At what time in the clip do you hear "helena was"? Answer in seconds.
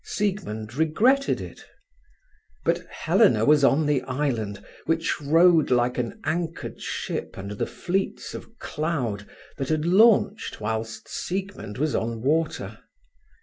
2.89-3.63